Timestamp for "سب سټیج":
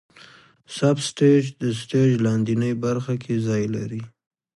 0.77-1.43